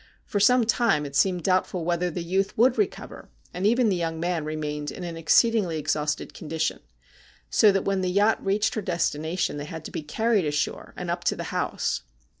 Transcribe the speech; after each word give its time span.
For 0.25 0.39
some 0.39 0.65
time 0.65 1.05
it 1.05 1.15
seemed 1.15 1.43
doubtful 1.43 1.85
whether 1.85 2.09
the 2.09 2.23
youth 2.23 2.57
would 2.57 2.75
recover, 2.79 3.29
and 3.53 3.67
even 3.67 3.87
the 3.87 3.95
young 3.95 4.19
man 4.19 4.45
remained 4.45 4.89
in 4.89 5.03
an 5.03 5.15
exceedingly 5.15 5.77
exhausted 5.77 6.33
condition, 6.33 6.79
so 7.51 7.71
that 7.71 7.85
when 7.85 8.01
the 8.01 8.09
yacht 8.09 8.43
reached 8.43 8.73
her 8.73 8.81
destination 8.81 9.57
they 9.57 9.65
had 9.65 9.85
to 9.85 9.91
be 9.91 10.01
carried 10.01 10.45
ashore 10.45 10.95
and 10.97 11.11
up 11.11 11.23
to 11.25 11.35
the 11.35 11.43
house. 11.53 12.01